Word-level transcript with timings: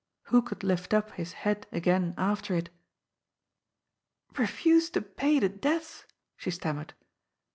Who 0.33 0.41
could 0.41 0.63
lift 0.63 0.95
up 0.95 1.11
his 1.11 1.33
head 1.45 1.67
again 1.71 2.15
after 2.17 2.55
it?" 2.55 2.71
Bef 4.33 4.65
use 4.65 4.89
to 4.89 5.01
pay 5.03 5.37
the 5.37 5.49
debts!" 5.49 6.07
she 6.37 6.49
stammered. 6.49 6.95